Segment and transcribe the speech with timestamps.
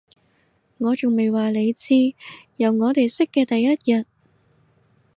[0.79, 2.15] 我仲未話你知，
[2.57, 4.05] 由我哋識嘅第一日